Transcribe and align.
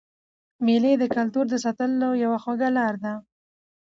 مېلې 0.65 0.93
د 0.97 1.03
کلتور 1.15 1.45
د 1.49 1.55
ساتلو 1.65 2.09
یوه 2.23 2.37
خوږه 2.43 2.69
لار 2.77 2.93
ده. 3.03 3.13